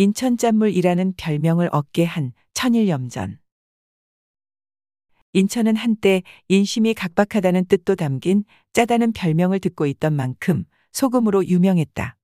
[0.00, 3.38] 인천 짠물이라는 별명을 얻게 한 천일염전.
[5.34, 12.16] 인천은 한때 인심이 각박하다는 뜻도 담긴 짜다는 별명을 듣고 있던 만큼 소금으로 유명했다.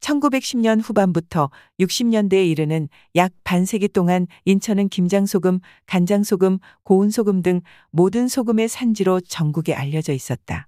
[0.00, 7.60] 1910년 후반부터 60년대에 이르는 약 반세기 동안 인천은 김장소금, 간장소금, 고운소금 등
[7.92, 10.66] 모든 소금의 산지로 전국에 알려져 있었다.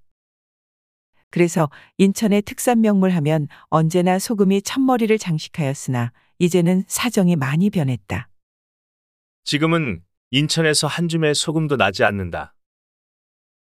[1.30, 8.28] 그래서 인천의 특산 명물 하면 언제나 소금이 첫머리를 장식하였으나 이제는 사정이 많이 변했다.
[9.44, 12.54] 지금은 인천에서 한 줌의 소금도 나지 않는다.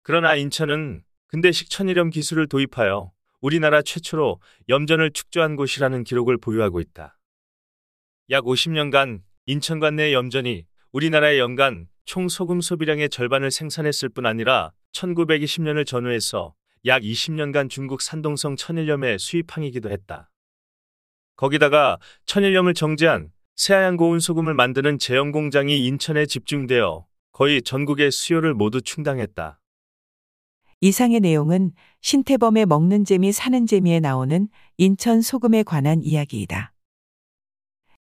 [0.02, 7.19] 그러나 인천은 근대 식 천일염 기술을 도입하여 우리나라 최초로 염전을 축조한 곳이라는 기록을 보유하고 있다.
[8.30, 15.87] 약 50년간 인천관 내 염전이 우리나라의 연간 총 소금 소비량의 절반을 생산했을 뿐 아니라 1920년을
[15.87, 16.55] 전후해서
[16.87, 20.31] 약 20년간 중국 산동성 천일염의 수입항이기도 했다.
[21.35, 28.80] 거기다가 천일염을 정제한 새하얀 고운 소금을 만드는 제형 공장이 인천에 집중되어 거의 전국의 수요를 모두
[28.80, 29.60] 충당했다.
[30.80, 36.73] 이상의 내용은 신태범의 먹는 재미 사는 재미에 나오는 인천 소금에 관한 이야기이다.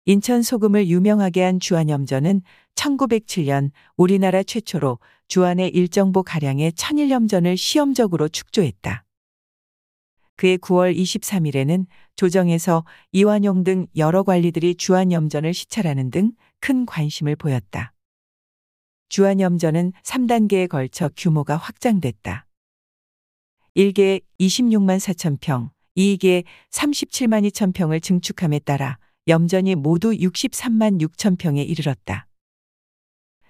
[0.04, 2.42] 인천 소금을 유명하게 한 주안염전은
[2.76, 9.04] 1907년 우리나라 최초로 주안의 일정보 가량의 천일염전을 시험적으로 축조했다.
[10.36, 17.92] 그해 9월 23일에는 조정에서 이완용 등 여러 관리들이 주안염전을 시찰하는 등 큰 관심을 보였다.
[19.08, 22.46] 주안염전은 3단계에 걸쳐 규모가 확장됐다.
[23.76, 31.62] 1개 26만 4천 평, 2개 37만 2천 평을 증축함에 따라 염전이 모두 63만 6천 평에
[31.62, 32.26] 이르렀다.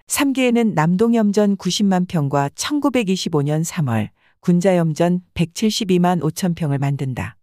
[0.06, 7.36] 3개에는 남동염전 90만 평과 1925년 3월 군자염전 172만 5천 평을 만든다.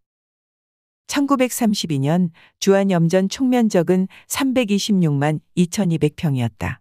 [1.08, 6.78] 1932년 주안염전 총면적은 326만 2200평이었다.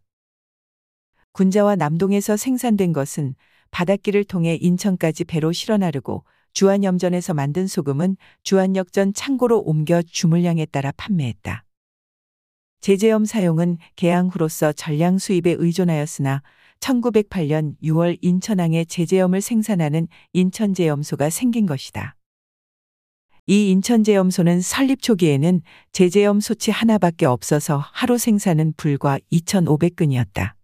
[1.32, 3.34] 군자와 남동에서 생산된 것은
[3.70, 11.64] 바닷길을 통해 인천까지 배로 실어 나르고 주안염전에서 만든 소금은 주안역전 창고로 옮겨 주물량에 따라 판매했다.
[12.82, 16.42] 제재염 사용은 개항 후로서 전량 수입에 의존하였으나
[16.80, 22.16] 1908년 6월 인천항에 제재염을 생산하는 인천제염소가 생긴 것이다.
[23.46, 25.62] 이 인천제염소는 설립 초기에는
[25.92, 30.54] 제재염 소치 하나밖에 없어서 하루 생산은 불과 2,500근이었다.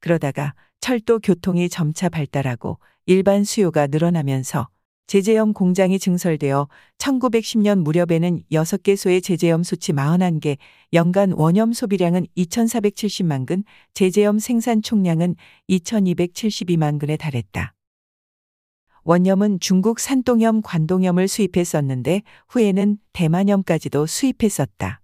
[0.00, 4.70] 그러다가 철도 교통이 점차 발달하고 일반 수요가 늘어나면서
[5.12, 10.56] 제재염 공장이 증설되어 1910년 무렵에는 6개소의 제재염 수치 41개,
[10.94, 13.62] 연간 원염 소비량은 2,470만 근,
[13.92, 15.36] 제재염 생산 총량은
[15.68, 17.74] 2,272만 근에 달했다.
[19.04, 25.02] 원염은 중국 산동염, 관동염을 수입했었는데 후에는 대만염까지도 수입했었다.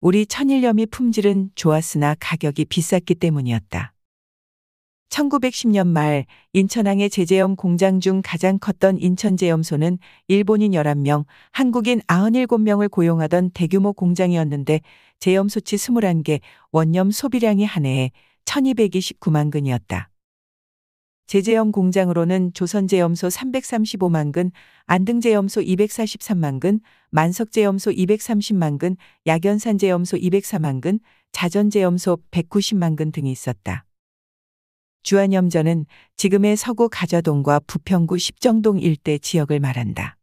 [0.00, 3.92] 우리 천일염이 품질은 좋았으나 가격이 비쌌기 때문이었다.
[5.10, 9.98] 1910년 말 인천항의 제재염 공장 중 가장 컸던 인천제염소는
[10.28, 14.80] 일본인 11명, 한국인 97명을 고용하던 대규모 공장이었는데
[15.18, 16.40] 제염 소치 21개,
[16.72, 18.12] 원염 소비량이 한 해에
[18.44, 20.10] 1229만 근이었다.
[21.26, 24.50] 제재염 공장으로는 조선제염소 335만 근,
[24.86, 30.98] 안등제염소 243만 근, 만석제염소 230만 근, 약연산제염소 204만 근,
[31.30, 33.84] 자전제염소 190만 근 등이 있었다.
[35.02, 40.16] 주안염전은 지금의 서구 가자동과 부평구 십정동 일대 지역을 말한다.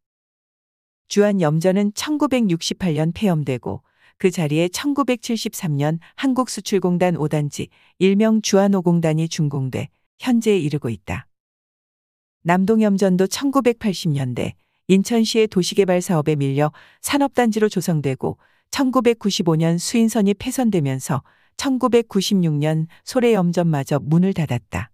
[1.08, 3.82] 주안염전은 1968년 폐염되고
[4.18, 9.90] 그 자리에 1973년 한국수출공단 5단지 일명 주안오공단이 준공돼
[10.20, 11.28] 현재에 이르고 있다.
[12.44, 14.54] 남동염전도 1980년대
[14.88, 16.72] 인천시의 도시개발 사업에 밀려
[17.02, 18.38] 산업단지로 조성되고
[18.72, 21.24] 1995년 수인선이 폐선되면서
[21.58, 24.92] 1996년 소래염전마저 문을 닫았다.